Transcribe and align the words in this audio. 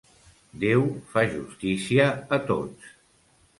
Déu 0.63 0.85
fa 1.11 1.25
justícia 1.35 2.09
a 2.39 2.43
tots. 2.51 2.91